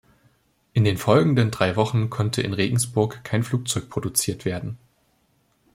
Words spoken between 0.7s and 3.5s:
In den folgenden drei Wochen konnte in Regensburg kein